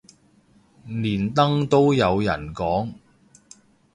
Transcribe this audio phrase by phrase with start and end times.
[0.87, 2.91] 連登都有人講